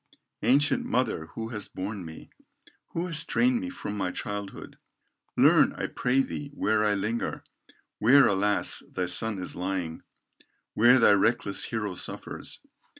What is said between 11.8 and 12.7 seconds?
suffers.